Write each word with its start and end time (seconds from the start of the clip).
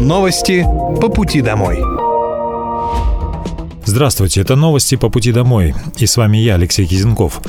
Новости 0.00 0.64
по 1.00 1.08
пути 1.08 1.40
домой. 1.40 1.82
Здравствуйте, 3.84 4.42
это 4.42 4.54
новости 4.54 4.94
по 4.94 5.08
пути 5.08 5.32
домой. 5.32 5.74
И 5.96 6.06
с 6.06 6.16
вами 6.16 6.38
я, 6.38 6.54
Алексей 6.54 6.86
Кизенков. 6.86 7.40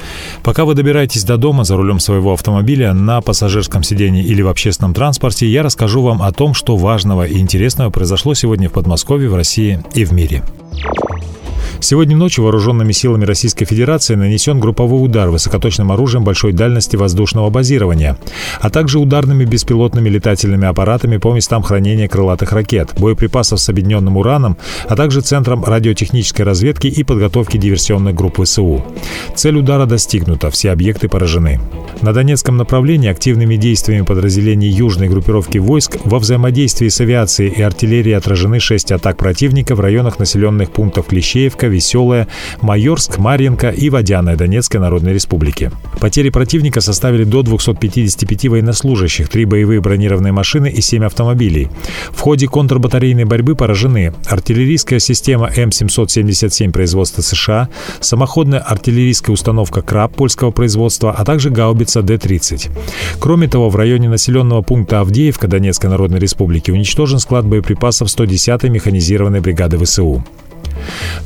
Пока 0.42 0.66
вы 0.66 0.74
добираетесь 0.74 1.24
до 1.24 1.38
дома 1.38 1.64
за 1.64 1.78
рулем 1.78 2.00
своего 2.00 2.34
автомобиля, 2.34 2.94
на 2.94 3.22
пассажирском 3.22 3.84
сидении 3.84 4.24
или 4.24 4.42
в 4.42 4.48
общественном 4.48 4.96
транспорте, 4.96 5.48
я 5.48 5.62
расскажу 5.62 6.02
вам 6.02 6.24
о 6.24 6.32
том, 6.32 6.56
что 6.56 6.76
важного 6.76 7.28
и 7.28 7.38
интересного 7.38 7.92
произошло 7.92 8.34
сегодня 8.34 8.68
в 8.68 8.74
Подмосковье, 8.74 9.30
в 9.30 9.36
России 9.36 9.84
и 9.94 10.04
в 10.04 10.12
мире. 10.12 10.44
Сегодня 11.82 12.18
ночью 12.18 12.44
вооруженными 12.44 12.92
силами 12.92 13.24
Российской 13.24 13.64
Федерации 13.66 14.16
нанесен 14.16 14.60
групповой 14.60 15.04
удар 15.04 15.30
высокоточным 15.30 15.92
оружием 15.92 16.26
большой 16.26 16.52
дальности 16.52 16.98
воздушного 16.98 17.50
базирования, 17.50 18.18
а 18.60 18.70
также 18.70 19.00
ударными 19.00 19.46
беспилотными 19.46 20.10
летательными 20.10 20.68
аппаратами 20.68 21.18
по 21.18 21.34
местам 21.34 21.64
хранения 21.64 22.10
крылатых 22.10 22.52
ракет, 22.52 22.94
боеприпасов 23.00 23.62
с 23.62 23.70
объединенным 23.70 24.18
ураном, 24.18 24.58
а 24.88 24.96
также 24.96 25.22
Центром 25.22 25.64
радиотехнической 25.64 26.44
разведки 26.44 26.88
и 26.88 27.04
подготовки 27.04 27.58
диверсионных 27.58 28.14
групп 28.14 28.44
ВСУ. 28.44 28.84
Цель 29.36 29.58
удара 29.58 29.86
достигнута, 29.86 30.50
все 30.50 30.72
объекты 30.72 31.08
поражены. 31.08 31.62
На 32.02 32.14
Донецком 32.14 32.58
направлении 32.58 33.10
активными 33.10 33.56
действиями 33.56 34.06
подразделений 34.06 34.70
южной 34.70 35.08
группировки 35.08 35.58
войск 35.58 35.98
во 36.04 36.20
взаимодействии 36.20 36.90
с 36.90 37.00
авиацией 37.00 37.52
и 37.52 37.62
артиллерией 37.62 38.18
отражены 38.18 38.60
шесть 38.60 38.92
атак 38.92 39.18
противника 39.18 39.76
в 39.76 39.80
районах 39.80 40.20
населенных 40.20 40.72
пунктов 40.72 41.08
Клещеевка, 41.08 41.69
Веселая, 41.70 42.28
Майорск, 42.62 43.18
Марьинка 43.18 43.70
и 43.70 43.90
Водяная 43.90 44.36
Донецкой 44.36 44.82
Народной 44.82 45.14
Республики. 45.14 45.72
Потери 46.00 46.30
противника 46.30 46.82
составили 46.82 47.24
до 47.24 47.42
255 47.42 48.48
военнослужащих, 48.48 49.30
3 49.30 49.46
боевые 49.46 49.82
бронированные 49.82 50.34
машины 50.34 50.70
и 50.70 50.82
7 50.82 51.06
автомобилей. 51.06 51.70
В 52.12 52.20
ходе 52.22 52.48
контрбатарейной 52.48 53.26
борьбы 53.26 53.56
поражены 53.56 54.14
артиллерийская 54.28 55.00
система 55.00 55.50
М777 55.50 56.72
производства 56.72 57.22
США, 57.22 57.70
самоходная 58.00 58.60
артиллерийская 58.60 59.34
установка 59.34 59.82
«Краб» 59.82 60.16
польского 60.16 60.52
производства, 60.52 61.12
а 61.12 61.26
также 61.26 61.50
гаубица 61.50 62.02
Д-30. 62.02 62.70
Кроме 63.20 63.48
того, 63.48 63.70
в 63.70 63.76
районе 63.76 64.10
населенного 64.10 64.62
пункта 64.62 65.02
Авдеевка 65.02 65.48
Донецкой 65.48 65.90
Народной 65.90 66.20
Республики 66.20 66.72
уничтожен 66.72 67.20
склад 67.20 67.46
боеприпасов 67.46 68.08
110-й 68.08 68.70
механизированной 68.70 69.40
бригады 69.40 69.78
ВСУ. 69.84 70.24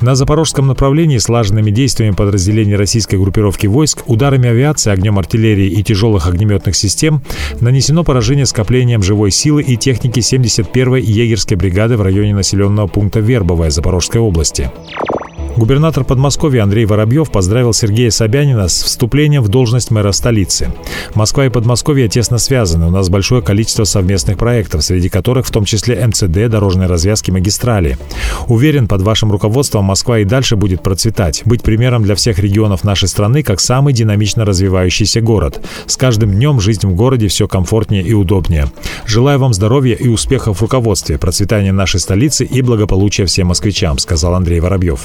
На 0.01 0.15
запорожском 0.15 0.67
направлении 0.67 1.17
слаженными 1.17 1.71
действиями 1.71 2.13
подразделений 2.13 2.75
российской 2.75 3.15
группировки 3.15 3.67
войск, 3.67 4.03
ударами 4.07 4.49
авиации, 4.49 4.91
огнем 4.91 5.19
артиллерии 5.19 5.67
и 5.67 5.83
тяжелых 5.83 6.27
огнеметных 6.27 6.75
систем 6.75 7.21
нанесено 7.59 8.03
поражение 8.03 8.45
скоплением 8.45 9.03
живой 9.03 9.31
силы 9.31 9.61
и 9.61 9.77
техники 9.77 10.19
71-й 10.19 11.01
егерской 11.01 11.57
бригады 11.57 11.97
в 11.97 12.01
районе 12.01 12.33
населенного 12.33 12.87
пункта 12.87 13.19
Вербовая 13.19 13.69
Запорожской 13.69 14.21
области. 14.21 14.71
Губернатор 15.55 16.03
Подмосковья 16.03 16.63
Андрей 16.63 16.85
Воробьев 16.85 17.31
поздравил 17.31 17.73
Сергея 17.73 18.09
Собянина 18.09 18.67
с 18.67 18.83
вступлением 18.83 19.43
в 19.43 19.49
должность 19.49 19.91
мэра 19.91 20.11
столицы. 20.11 20.71
Москва 21.13 21.45
и 21.45 21.49
Подмосковье 21.49 22.09
тесно 22.09 22.39
связаны. 22.39 22.87
У 22.87 22.89
нас 22.89 23.09
большое 23.09 23.43
количество 23.43 23.83
совместных 23.83 24.37
проектов, 24.37 24.83
среди 24.83 25.09
которых 25.09 25.45
в 25.45 25.51
том 25.51 25.65
числе 25.65 26.05
МЦД, 26.07 26.49
дорожные 26.49 26.87
развязки, 26.87 27.29
магистрали. 27.29 27.99
Уверен, 28.47 28.87
под 28.87 29.01
вашим 29.01 29.31
руководством 29.31 29.85
Москва 29.85 30.19
и 30.19 30.25
дальше 30.25 30.55
будет 30.55 30.83
процветать, 30.83 31.41
быть 31.45 31.63
примером 31.63 32.03
для 32.03 32.15
всех 32.15 32.39
регионов 32.39 32.83
нашей 32.83 33.07
страны 33.07 33.43
как 33.43 33.59
самый 33.59 33.93
динамично 33.93 34.45
развивающийся 34.45 35.21
город. 35.21 35.61
С 35.85 35.97
каждым 35.97 36.31
днем 36.31 36.59
жизнь 36.59 36.87
в 36.87 36.95
городе 36.95 37.27
все 37.27 37.47
комфортнее 37.47 38.03
и 38.03 38.13
удобнее. 38.13 38.67
Желаю 39.05 39.39
вам 39.39 39.53
здоровья 39.53 39.95
и 39.95 40.07
успехов 40.07 40.57
в 40.57 40.61
руководстве, 40.61 41.17
процветания 41.17 41.71
нашей 41.71 41.99
столицы 41.99 42.45
и 42.45 42.61
благополучия 42.61 43.25
всем 43.25 43.47
москвичам, 43.47 43.97
сказал 43.97 44.35
Андрей 44.35 44.59
Воробьев. 44.59 45.01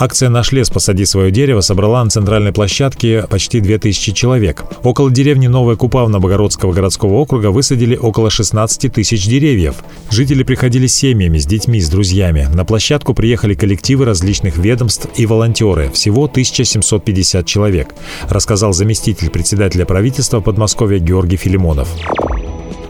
Акция 0.00 0.30
«Наш 0.30 0.50
лес. 0.52 0.70
Посади 0.70 1.04
свое 1.04 1.30
дерево» 1.30 1.60
собрала 1.60 2.02
на 2.02 2.08
центральной 2.08 2.52
площадке 2.52 3.26
почти 3.28 3.60
2000 3.60 4.12
человек. 4.12 4.64
Около 4.82 5.10
деревни 5.10 5.46
Новая 5.46 5.76
Купавна 5.76 6.20
Богородского 6.20 6.72
городского 6.72 7.16
округа 7.16 7.50
высадили 7.50 7.96
около 7.96 8.30
16 8.30 8.90
тысяч 8.90 9.26
деревьев. 9.26 9.74
Жители 10.10 10.42
приходили 10.42 10.86
с 10.86 10.94
семьями, 10.94 11.36
с 11.36 11.44
детьми, 11.44 11.82
с 11.82 11.90
друзьями. 11.90 12.48
На 12.54 12.64
площадку 12.64 13.12
приехали 13.12 13.52
коллективы 13.52 14.06
различных 14.06 14.56
ведомств 14.56 15.06
и 15.16 15.26
волонтеры. 15.26 15.90
Всего 15.90 16.24
1750 16.24 17.44
человек, 17.44 17.94
рассказал 18.30 18.72
заместитель 18.72 19.28
председателя 19.28 19.84
правительства 19.84 20.40
Подмосковья 20.40 20.98
Георгий 20.98 21.36
Филимонов. 21.36 21.90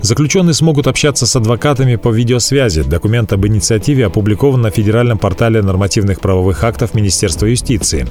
Заключенные 0.02 0.54
смогут 0.54 0.86
общаться 0.86 1.26
с 1.26 1.36
адвокатами 1.36 1.96
по 1.96 2.08
видеосвязи. 2.08 2.82
Документ 2.82 3.32
об 3.32 3.46
инициативе 3.46 4.06
опубликован 4.06 4.60
на 4.60 4.70
федеральном 4.70 5.18
портале 5.18 5.62
нормативных 5.62 6.20
правовых 6.20 6.64
актов 6.64 6.94
Министерства 6.94 7.46
юстиции. 7.46 8.06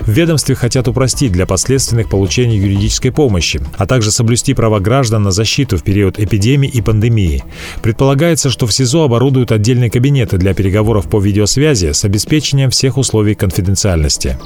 В 0.00 0.08
ведомстве 0.08 0.54
хотят 0.54 0.88
упростить 0.88 1.32
для 1.32 1.46
последственных 1.46 2.08
получения 2.08 2.56
юридической 2.56 3.10
помощи, 3.10 3.60
а 3.76 3.86
также 3.86 4.10
соблюсти 4.10 4.54
права 4.54 4.80
граждан 4.80 5.22
на 5.22 5.30
защиту 5.30 5.76
в 5.76 5.82
период 5.82 6.18
эпидемии 6.18 6.68
и 6.68 6.80
пандемии. 6.80 7.44
Предполагается, 7.82 8.50
что 8.50 8.66
в 8.66 8.72
СИЗО 8.72 9.04
оборудуют 9.04 9.52
отдельные 9.52 9.90
кабинеты 9.90 10.38
для 10.38 10.54
переговоров 10.54 11.08
по 11.08 11.20
видеосвязи 11.20 11.92
с 11.92 12.04
обеспечением 12.04 12.70
всех 12.70 12.96
условий 12.96 13.34
конфиденциальности. 13.34 14.38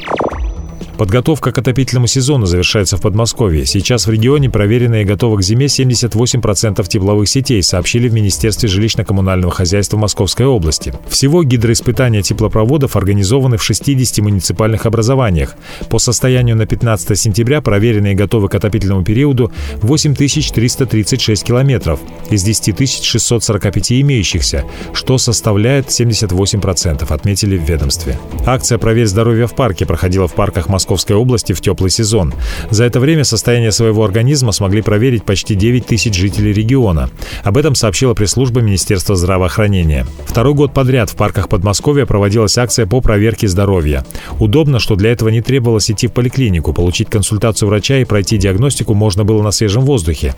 Подготовка 0.99 1.53
к 1.53 1.59
отопительному 1.59 2.09
сезону 2.09 2.47
завершается 2.47 2.97
в 2.97 3.01
Подмосковье. 3.01 3.65
Сейчас 3.67 4.09
в 4.09 4.11
регионе 4.11 4.51
проверены 4.51 5.03
и 5.03 5.05
готовы 5.05 5.39
к 5.39 5.43
зиме 5.43 5.67
78% 5.67 6.85
тепловых 6.89 7.29
сетей, 7.29 7.63
сообщили 7.63 8.09
в 8.09 8.15
Министерстве 8.15 8.69
жилищно-коммунального 8.69 9.53
хозяйства 9.53 9.97
Московской 9.97 10.47
области. 10.47 10.93
Всего 11.09 11.45
гидроиспытания 11.45 12.23
теплопроводов 12.23 12.97
организованы 12.97 13.59
в 13.59 13.63
60 13.63 14.19
муниципальных 14.25 14.87
образованиях. 14.87 15.55
По 15.89 16.01
состоянию 16.01 16.57
на 16.57 16.67
15 16.67 17.17
сентября 17.17 17.61
проверены 17.61 18.11
и 18.11 18.17
готовы 18.17 18.49
к 18.49 18.57
отопительному 18.57 19.05
периоду 19.05 19.53
8336 19.83 21.45
километров 21.45 22.01
из 22.29 22.43
10 22.43 23.05
645 23.05 23.93
имеющихся, 23.93 24.65
что 24.93 25.17
составляет 25.17 25.91
78%, 25.91 27.07
отметили 27.09 27.57
в 27.57 27.63
ведомстве. 27.63 28.19
Акция 28.45 28.79
«Проверь 28.79 29.07
здоровье 29.07 29.47
в 29.47 29.55
парке» 29.55 29.87
проходила 29.87 30.27
в 30.27 30.35
парках 30.35 30.69
Москвы 30.69 30.88
Московской 30.89 31.17
области 31.17 31.53
в 31.53 31.61
теплый 31.61 31.91
сезон. 31.91 32.33
За 32.71 32.85
это 32.85 32.99
время 32.99 33.23
состояние 33.25 33.73
своего 33.73 34.07
организма 34.07 34.53
смогли 34.53 34.81
проверить 34.81 35.23
почти 35.23 35.55
9 35.55 35.85
тысяч 35.85 36.15
жителей 36.15 36.55
региона. 36.55 37.11
Об 37.45 37.59
этом 37.59 37.75
сообщила 37.75 38.15
пресс-служба 38.15 38.63
Министерства 38.63 39.15
здравоохранения. 39.15 40.07
Второй 40.25 40.55
год 40.55 40.73
подряд 40.73 41.11
в 41.11 41.15
парках 41.15 41.51
Подмосковья 41.51 42.07
проводилась 42.07 42.57
акция 42.57 42.87
по 42.87 43.03
проверке 43.03 43.49
здоровья. 43.49 44.07
Удобно, 44.39 44.79
что 44.79 44.97
для 44.97 45.13
этого 45.13 45.29
не 45.29 45.43
требовалось 45.43 45.91
идти 45.91 46.07
в 46.07 46.13
поликлинику, 46.13 46.73
получить 46.73 47.11
консультацию 47.11 47.69
врача 47.69 47.99
и 47.99 48.05
пройти 48.05 48.39
диагностику 48.39 48.95
можно 48.95 49.25
было 49.25 49.43
на 49.43 49.51
свежем 49.51 49.85
воздухе. 49.85 50.35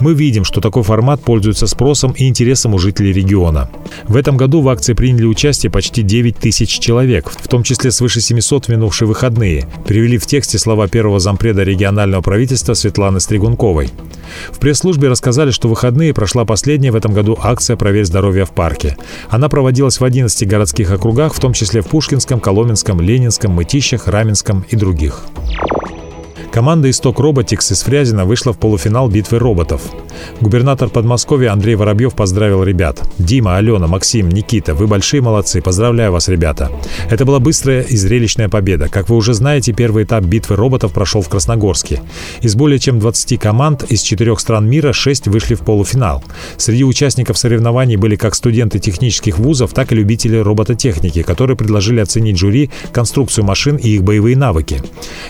Мы 0.00 0.14
видим, 0.14 0.42
что 0.42 0.60
такой 0.60 0.82
формат 0.82 1.22
пользуется 1.22 1.68
спросом 1.68 2.10
и 2.16 2.26
интересом 2.26 2.74
у 2.74 2.78
жителей 2.78 3.12
региона. 3.12 3.70
В 4.08 4.16
этом 4.16 4.36
году 4.36 4.60
в 4.60 4.68
акции 4.68 4.94
приняли 4.94 5.26
участие 5.26 5.70
почти 5.70 6.02
9 6.02 6.36
тысяч 6.36 6.80
человек, 6.80 7.30
в 7.30 7.46
том 7.46 7.62
числе 7.62 7.92
свыше 7.92 8.20
700 8.20 8.64
в 8.64 8.68
минувшие 8.70 9.06
выходные 9.06 9.68
привели 9.84 10.18
в 10.18 10.26
тексте 10.26 10.58
слова 10.58 10.88
первого 10.88 11.20
зампреда 11.20 11.62
регионального 11.62 12.22
правительства 12.22 12.74
Светланы 12.74 13.20
Стригунковой. 13.20 13.90
В 14.50 14.58
пресс-службе 14.58 15.08
рассказали, 15.08 15.50
что 15.50 15.68
в 15.68 15.70
выходные 15.70 16.14
прошла 16.14 16.44
последняя 16.44 16.90
в 16.90 16.96
этом 16.96 17.12
году 17.12 17.38
акция 17.40 17.76
«Проверь 17.76 18.04
здоровье 18.04 18.44
в 18.44 18.50
парке». 18.50 18.96
Она 19.28 19.48
проводилась 19.48 20.00
в 20.00 20.04
11 20.04 20.48
городских 20.48 20.90
округах, 20.90 21.34
в 21.34 21.40
том 21.40 21.52
числе 21.52 21.82
в 21.82 21.86
Пушкинском, 21.86 22.40
Коломенском, 22.40 23.00
Ленинском, 23.00 23.52
Мытищах, 23.52 24.08
Раменском 24.08 24.64
и 24.68 24.76
других. 24.76 25.24
Команда 26.54 26.88
«Исток 26.88 27.18
Роботикс» 27.18 27.72
из 27.72 27.82
Фрязина 27.82 28.24
вышла 28.24 28.52
в 28.52 28.58
полуфинал 28.58 29.08
битвы 29.08 29.40
роботов. 29.40 29.82
Губернатор 30.40 30.88
Подмосковья 30.88 31.52
Андрей 31.52 31.74
Воробьев 31.74 32.14
поздравил 32.14 32.62
ребят. 32.62 33.02
Дима, 33.18 33.56
Алена, 33.56 33.86
Максим, 33.86 34.28
Никита, 34.28 34.74
вы 34.74 34.86
большие 34.86 35.20
молодцы. 35.20 35.62
Поздравляю 35.62 36.12
вас, 36.12 36.28
ребята. 36.28 36.70
Это 37.10 37.24
была 37.24 37.38
быстрая 37.38 37.82
и 37.82 37.96
зрелищная 37.96 38.48
победа. 38.48 38.88
Как 38.88 39.08
вы 39.08 39.16
уже 39.16 39.34
знаете, 39.34 39.72
первый 39.72 40.04
этап 40.04 40.24
битвы 40.24 40.56
роботов 40.56 40.92
прошел 40.92 41.22
в 41.22 41.28
Красногорске. 41.28 42.00
Из 42.40 42.54
более 42.54 42.78
чем 42.78 42.98
20 42.98 43.38
команд 43.40 43.84
из 43.84 44.02
четырех 44.02 44.40
стран 44.40 44.68
мира 44.68 44.92
6 44.92 45.28
вышли 45.28 45.54
в 45.54 45.60
полуфинал. 45.60 46.22
Среди 46.56 46.84
участников 46.84 47.38
соревнований 47.38 47.96
были 47.96 48.16
как 48.16 48.34
студенты 48.34 48.78
технических 48.78 49.38
вузов, 49.38 49.72
так 49.72 49.92
и 49.92 49.94
любители 49.94 50.36
робототехники, 50.36 51.22
которые 51.22 51.56
предложили 51.56 52.00
оценить 52.00 52.38
жюри 52.38 52.70
конструкцию 52.92 53.44
машин 53.44 53.76
и 53.76 53.88
их 53.90 54.02
боевые 54.02 54.36
навыки. 54.36 54.82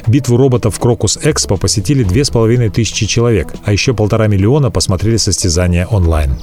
Битву 0.07 0.37
роботов 0.37 0.75
в 0.75 0.81
Крокус 0.81 1.19
Экспо 1.23 1.57
посетили 1.57 2.03
2500 2.03 3.09
человек, 3.09 3.55
а 3.65 3.73
еще 3.73 3.95
полтора 3.95 4.27
миллиона 4.27 4.71
посмотрели 4.75 5.17
состязания 5.17 5.87
онлайн 5.87 6.37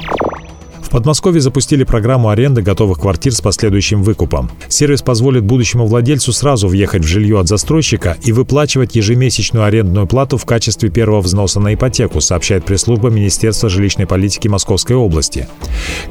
Подмосковье 0.91 1.39
запустили 1.39 1.85
программу 1.85 2.27
аренды 2.29 2.61
готовых 2.61 2.99
квартир 2.99 3.33
с 3.33 3.39
последующим 3.39 4.03
выкупом. 4.03 4.51
Сервис 4.67 5.01
позволит 5.01 5.45
будущему 5.45 5.87
владельцу 5.87 6.33
сразу 6.33 6.67
въехать 6.67 7.03
в 7.03 7.07
жилье 7.07 7.39
от 7.39 7.47
застройщика 7.47 8.17
и 8.23 8.33
выплачивать 8.33 8.97
ежемесячную 8.97 9.63
арендную 9.63 10.05
плату 10.05 10.37
в 10.37 10.45
качестве 10.45 10.89
первого 10.89 11.21
взноса 11.21 11.61
на 11.61 11.73
ипотеку, 11.73 12.19
сообщает 12.19 12.65
пресс-служба 12.65 13.09
Министерства 13.09 13.69
жилищной 13.69 14.05
политики 14.05 14.49
Московской 14.49 14.97
области. 14.97 15.47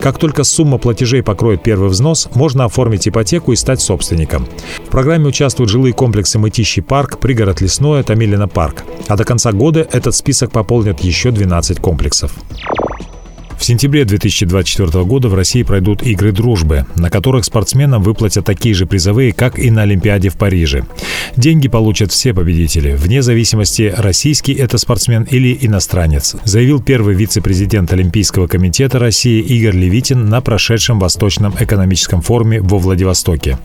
Как 0.01 0.19
только 0.19 0.45
сумма 0.45 0.79
платежей 0.79 1.23
покроет 1.23 1.63
первый 1.63 1.91
взнос, 1.91 2.31
можно 2.35 2.65
оформить 2.65 3.07
ипотеку 3.07 3.53
и 3.53 3.57
стать 3.57 3.83
собственником. 3.83 4.49
В 4.87 4.91
программе 4.91 5.27
участвуют 5.27 5.71
жилые 5.71 5.93
комплексы 5.93 6.39
«Мытищий 6.39 6.83
парк», 6.83 7.19
«Пригород 7.19 7.61
Лесное», 7.61 8.03
«Томилино 8.03 8.49
парк». 8.49 8.85
А 9.09 9.17
до 9.19 9.25
конца 9.25 9.53
года 9.53 9.87
этот 9.93 10.15
список 10.15 10.53
пополнит 10.53 11.01
еще 11.01 11.33
12 11.33 11.81
комплексов. 11.81 12.33
В 13.61 13.65
сентябре 13.67 14.07
2024 14.07 15.05
года 15.05 15.29
в 15.29 15.35
России 15.35 15.63
пройдут 15.63 16.03
игры 16.03 16.33
дружбы, 16.33 16.87
на 16.97 17.11
которых 17.11 17.45
спортсменам 17.45 18.03
выплатят 18.03 18.47
такие 18.47 18.75
же 18.75 18.87
призовые, 18.87 19.35
как 19.35 19.59
и 19.59 19.71
на 19.71 19.83
Олимпиаде 19.83 20.31
в 20.31 20.39
Париже. 20.39 20.87
Деньги 21.37 21.69
получат 21.69 22.11
все 22.11 22.33
победители, 22.33 22.95
вне 22.95 23.21
зависимости, 23.21 23.93
российский 23.95 24.55
это 24.55 24.79
спортсмен 24.79 25.25
или 25.25 25.57
иностранец, 25.61 26.37
заявил 26.43 26.81
первый 26.81 27.15
вице-президент 27.15 27.93
Олимпийского 27.93 28.47
комитета 28.47 28.99
России 28.99 29.43
Игорь 29.43 29.77
Левитин 29.77 30.31
на 30.31 30.41
прошедшем 30.41 30.99
Восточном 30.99 31.55
экономическом 31.61 32.23
форуме 32.23 32.63
во 32.63 32.79
Владивостоке. 32.79 33.59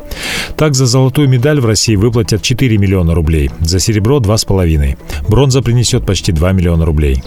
Так, 0.57 0.75
за 0.75 0.87
золотую 0.87 1.29
медаль 1.29 1.61
в 1.61 1.65
России 1.65 1.95
выплатят 1.95 2.41
4 2.41 2.77
миллиона 2.77 3.15
рублей, 3.15 3.49
за 3.61 3.79
серебро– 3.79 4.19
2,5. 4.19 4.97
Бронза 5.29 5.61
принесет 5.61 6.05
почти 6.05 6.33
2 6.33 6.51
миллиона 6.51 6.83
рублей. 6.83 7.23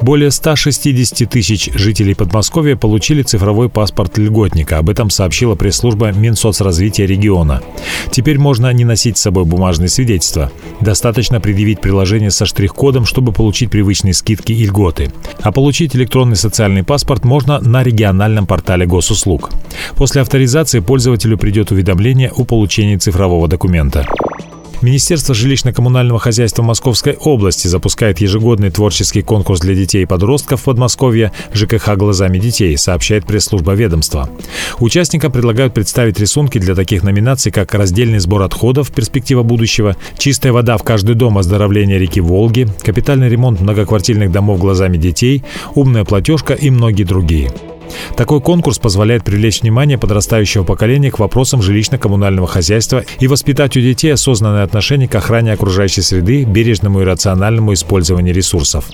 Более 0.00 0.30
160 0.30 1.28
тысяч 1.28 1.70
жителей 1.74 2.14
Подмосковья 2.14 2.76
получили 2.76 3.22
цифровой 3.22 3.68
паспорт 3.68 4.18
льготника. 4.18 4.78
Об 4.78 4.90
этом 4.90 5.10
сообщила 5.10 5.54
пресс-служба 5.54 6.12
Минсоцразвития 6.12 7.06
региона. 7.06 7.62
Теперь 8.10 8.38
можно 8.38 8.72
не 8.72 8.84
носить 8.84 9.18
с 9.18 9.22
собой 9.22 9.44
бумажные 9.44 9.88
свидетельства. 9.88 10.50
Достаточно 10.80 11.40
предъявить 11.40 11.80
приложение 11.80 12.30
со 12.30 12.46
штрих-кодом, 12.46 13.04
чтобы 13.04 13.32
получить 13.32 13.70
привычные 13.70 14.14
скидки 14.14 14.52
и 14.52 14.64
льготы. 14.64 15.12
А 15.42 15.52
получить 15.52 15.94
электронный 15.94 16.36
социальный 16.36 16.82
паспорт 16.82 17.24
можно 17.24 17.60
на 17.60 17.82
региональном 17.82 18.46
портале 18.46 18.86
госуслуг. 18.86 19.50
После 19.96 20.22
авторизации 20.22 20.80
пользователю 20.80 21.38
придет 21.38 21.70
уведомление 21.70 22.30
о 22.30 22.44
получении 22.44 22.96
цифрового 22.96 23.48
документа. 23.48 24.06
Министерство 24.82 25.34
жилищно-коммунального 25.34 26.18
хозяйства 26.18 26.62
Московской 26.62 27.14
области 27.14 27.66
запускает 27.66 28.20
ежегодный 28.20 28.70
творческий 28.70 29.20
конкурс 29.20 29.60
для 29.60 29.74
детей 29.74 30.02
и 30.02 30.06
подростков 30.06 30.62
в 30.62 30.64
Подмосковье 30.64 31.32
ЖКХ 31.52 31.96
«Глазами 31.96 32.38
детей», 32.38 32.76
сообщает 32.78 33.26
пресс-служба 33.26 33.72
ведомства. 33.72 34.30
Участникам 34.78 35.32
предлагают 35.32 35.74
представить 35.74 36.18
рисунки 36.18 36.58
для 36.58 36.74
таких 36.74 37.02
номинаций, 37.02 37.52
как 37.52 37.74
раздельный 37.74 38.20
сбор 38.20 38.42
отходов 38.42 38.90
«Перспектива 38.90 39.42
будущего», 39.42 39.96
«Чистая 40.16 40.52
вода 40.52 40.78
в 40.78 40.82
каждый 40.82 41.14
дом. 41.14 41.36
Оздоровление 41.36 41.98
реки 41.98 42.20
Волги», 42.20 42.66
«Капитальный 42.82 43.28
ремонт 43.28 43.60
многоквартирных 43.60 44.32
домов 44.32 44.58
глазами 44.58 44.96
детей», 44.96 45.44
«Умная 45.74 46.04
платежка» 46.04 46.54
и 46.54 46.70
многие 46.70 47.04
другие. 47.04 47.52
Такой 48.16 48.40
конкурс 48.40 48.78
позволяет 48.78 49.24
привлечь 49.24 49.62
внимание 49.62 49.98
подрастающего 49.98 50.64
поколения 50.64 51.10
к 51.10 51.18
вопросам 51.18 51.60
жилищно-коммунального 51.60 52.46
хозяйства 52.46 53.04
и 53.18 53.26
воспитать 53.26 53.76
у 53.76 53.80
детей 53.80 54.12
осознанное 54.12 54.64
отношение 54.64 55.08
к 55.08 55.14
охране 55.14 55.52
окружающей 55.52 56.02
среды, 56.02 56.44
бережному 56.44 57.00
и 57.00 57.04
рациональному 57.04 57.72
использованию 57.74 58.34
ресурсов. 58.34 58.86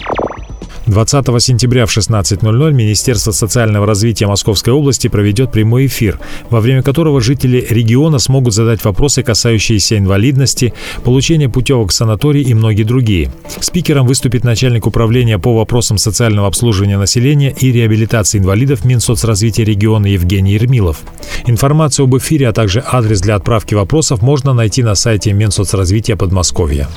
20 0.86 1.42
сентября 1.42 1.84
в 1.84 1.96
16.00 1.96 2.72
Министерство 2.72 3.32
социального 3.32 3.86
развития 3.86 4.28
Московской 4.28 4.72
области 4.72 5.08
проведет 5.08 5.50
прямой 5.50 5.86
эфир, 5.86 6.20
во 6.48 6.60
время 6.60 6.82
которого 6.82 7.20
жители 7.20 7.66
региона 7.68 8.20
смогут 8.20 8.54
задать 8.54 8.84
вопросы, 8.84 9.24
касающиеся 9.24 9.98
инвалидности, 9.98 10.74
получения 11.02 11.48
путевок 11.48 11.90
в 11.90 11.94
санаторий 11.94 12.42
и 12.42 12.54
многие 12.54 12.84
другие. 12.84 13.32
Спикером 13.60 14.06
выступит 14.06 14.44
начальник 14.44 14.86
управления 14.86 15.40
по 15.40 15.56
вопросам 15.56 15.98
социального 15.98 16.46
обслуживания 16.46 16.98
населения 16.98 17.52
и 17.58 17.72
реабилитации 17.72 18.38
инвалидов 18.38 18.84
Минсоцразвития 18.84 19.64
региона 19.64 20.06
Евгений 20.06 20.52
Ермилов. 20.52 20.98
Информацию 21.46 22.04
об 22.04 22.16
эфире, 22.16 22.48
а 22.48 22.52
также 22.52 22.82
адрес 22.86 23.20
для 23.20 23.34
отправки 23.34 23.74
вопросов 23.74 24.22
можно 24.22 24.52
найти 24.52 24.84
на 24.84 24.94
сайте 24.94 25.32
Минсоцразвития 25.32 26.14
Подмосковья. 26.14 26.88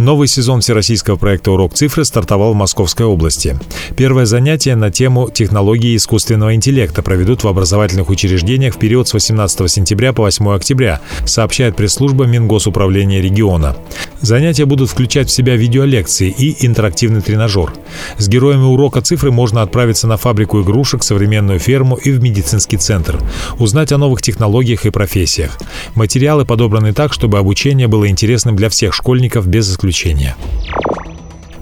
Новый 0.00 0.28
сезон 0.28 0.62
всероссийского 0.62 1.16
проекта 1.16 1.52
«Урок 1.52 1.74
цифры» 1.74 2.06
стартовал 2.06 2.54
в 2.54 2.56
Московской 2.56 3.04
области. 3.04 3.58
Первое 3.98 4.24
занятие 4.24 4.74
на 4.74 4.90
тему 4.90 5.28
технологии 5.28 5.94
искусственного 5.94 6.54
интеллекта 6.54 7.02
проведут 7.02 7.44
в 7.44 7.48
образовательных 7.48 8.08
учреждениях 8.08 8.76
в 8.76 8.78
период 8.78 9.08
с 9.08 9.12
18 9.12 9.70
сентября 9.70 10.14
по 10.14 10.22
8 10.22 10.52
октября, 10.52 11.02
сообщает 11.26 11.76
пресс-служба 11.76 12.24
Мингосуправления 12.24 13.20
региона. 13.20 13.76
Занятия 14.22 14.64
будут 14.64 14.88
включать 14.88 15.28
в 15.28 15.32
себя 15.32 15.56
видеолекции 15.56 16.30
и 16.30 16.66
интерактивный 16.66 17.20
тренажер. 17.20 17.70
С 18.16 18.26
героями 18.26 18.64
урока 18.64 19.02
цифры 19.02 19.30
можно 19.30 19.60
отправиться 19.60 20.06
на 20.06 20.16
фабрику 20.16 20.62
игрушек, 20.62 21.02
современную 21.02 21.58
ферму 21.58 21.96
и 21.96 22.10
в 22.10 22.22
медицинский 22.22 22.78
центр. 22.78 23.18
Узнать 23.58 23.92
о 23.92 23.98
новых 23.98 24.22
технологиях 24.22 24.86
и 24.86 24.90
профессиях. 24.90 25.58
Материалы 25.94 26.46
подобраны 26.46 26.94
так, 26.94 27.12
чтобы 27.12 27.38
обучение 27.38 27.86
было 27.86 28.08
интересным 28.08 28.56
для 28.56 28.70
всех 28.70 28.94
школьников 28.94 29.46
без 29.46 29.70
исключения 29.70 29.89
исключения. 29.90 30.36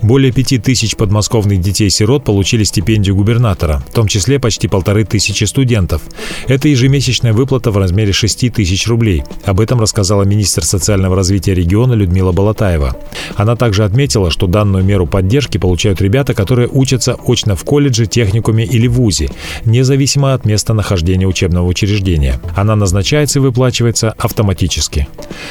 Более 0.08 0.32
пяти 0.32 0.56
тысяч 0.56 0.96
подмосковных 0.96 1.60
детей-сирот 1.60 2.24
получили 2.24 2.64
стипендию 2.64 3.14
губернатора, 3.14 3.82
в 3.90 3.92
том 3.92 4.08
числе 4.08 4.38
почти 4.38 4.66
полторы 4.66 5.04
тысячи 5.04 5.44
студентов. 5.44 6.00
Это 6.46 6.66
ежемесячная 6.68 7.34
выплата 7.34 7.70
в 7.70 7.76
размере 7.76 8.14
6 8.14 8.50
тысяч 8.50 8.88
рублей. 8.88 9.22
Об 9.44 9.60
этом 9.60 9.78
рассказала 9.78 10.22
министр 10.22 10.64
социального 10.64 11.14
развития 11.14 11.52
региона 11.52 11.92
Людмила 11.92 12.32
Болотаева. 12.32 12.96
Она 13.36 13.54
также 13.54 13.84
отметила, 13.84 14.30
что 14.30 14.46
данную 14.46 14.82
меру 14.82 15.06
поддержки 15.06 15.58
получают 15.58 16.00
ребята, 16.00 16.32
которые 16.32 16.68
учатся 16.68 17.14
очно 17.26 17.54
в 17.54 17.64
колледже, 17.64 18.06
техникуме 18.06 18.64
или 18.64 18.86
вузе, 18.86 19.28
независимо 19.66 20.32
от 20.32 20.46
места 20.46 20.72
нахождения 20.72 21.26
учебного 21.26 21.66
учреждения. 21.66 22.40
Она 22.56 22.76
назначается 22.76 23.40
и 23.40 23.42
выплачивается 23.42 24.14
автоматически. 24.16 25.06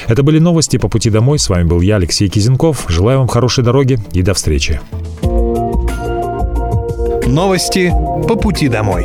Это 0.08 0.24
были 0.24 0.40
новости 0.40 0.78
по 0.78 0.90
пути 0.90 1.12
домой. 1.12 1.38
С 1.38 1.48
вами 1.48 1.68
был 1.68 1.82
я, 1.82 1.98
Алексей 1.98 2.28
Кизенков. 2.28 2.86
Желаю 2.90 3.20
вам 3.20 3.28
хорошей 3.28 3.64
дороги 3.64 4.00
и 4.14 4.24
до 4.24 4.34
встречи. 4.48 4.80
Новости 7.28 7.94
по 8.30 8.36
пути 8.38 8.70
домой. 8.70 9.04